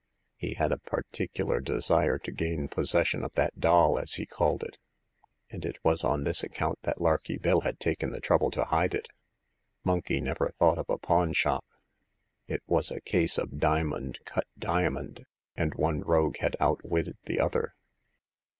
[0.35, 4.79] He had a particular desire to gain possession of that doll, as he called it;
[5.51, 8.95] and it was on this account that Larky Bill had taken the trouble to hide
[8.95, 9.09] it.
[9.83, 11.65] Monkey never thought of a pawn shop.
[12.47, 17.75] It was a case of diamond cut diamond; and one rogue had outwitted the other.